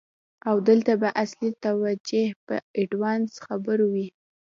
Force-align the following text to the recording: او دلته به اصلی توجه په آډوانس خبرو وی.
او 0.49 0.55
دلته 0.69 0.93
به 1.01 1.09
اصلی 1.23 1.51
توجه 1.65 2.25
په 2.45 2.55
آډوانس 2.79 3.31
خبرو 3.45 3.85
وی. 3.93 4.07